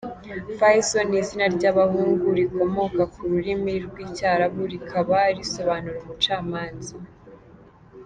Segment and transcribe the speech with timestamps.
[0.57, 6.93] Faysal ni izina ry’abahungu rikomoka ku rurimi rw’Icyarabu rikaba risobanura “Umucamanza”.